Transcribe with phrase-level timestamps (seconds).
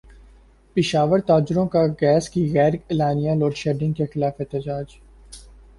[0.75, 4.99] پشاور تاجروں کا گیس کی غیر اعلانیہ لوڈشیڈنگ کیخلاف احتجاج